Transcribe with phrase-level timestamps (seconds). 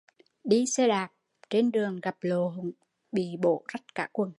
[0.43, 1.07] Đi xe đạp
[1.49, 2.71] trên đường gặp lộ hủng
[3.11, 4.29] bị bổ rách cả quần